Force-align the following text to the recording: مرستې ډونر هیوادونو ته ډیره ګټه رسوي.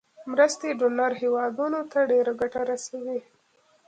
مرستې 0.31 0.69
ډونر 0.79 1.11
هیوادونو 1.21 1.79
ته 1.91 1.99
ډیره 2.11 2.33
ګټه 2.41 2.61
رسوي. 2.71 3.19